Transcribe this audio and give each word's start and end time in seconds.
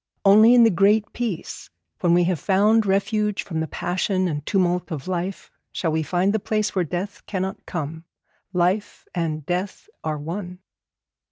Only 0.25 0.55
in 0.55 0.63
the 0.63 0.71
Great 0.71 1.13
Peace, 1.13 1.69
when 1.99 2.15
we 2.15 2.23
have 2.23 2.39
found 2.39 2.87
refuge 2.87 3.43
from 3.43 3.59
the 3.59 3.67
passion 3.67 4.27
and 4.27 4.43
tumult 4.47 4.89
of 4.91 5.07
life, 5.07 5.51
shall 5.71 5.91
we 5.91 6.01
find 6.01 6.33
the 6.33 6.39
place 6.39 6.73
where 6.73 6.83
death 6.83 7.23
cannot 7.27 7.67
come. 7.67 8.05
Life 8.51 9.05
and 9.13 9.45
death 9.45 9.87
are 10.03 10.17
one. 10.17 10.57